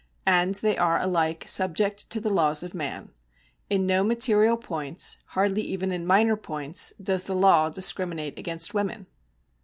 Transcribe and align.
And 0.25 0.55
they 0.55 0.79
are 0.79 0.99
alike 0.99 1.47
subject 1.47 2.09
to 2.09 2.19
the 2.19 2.31
laws 2.31 2.63
of 2.63 2.73
man; 2.73 3.11
in 3.69 3.85
no 3.85 4.03
material 4.03 4.57
points, 4.57 5.19
hardly 5.27 5.61
even 5.61 5.91
in 5.91 6.07
minor 6.07 6.35
points, 6.35 6.91
does 6.99 7.25
the 7.25 7.35
law 7.35 7.69
discriminate 7.69 8.39
against 8.39 8.73
women. 8.73 9.05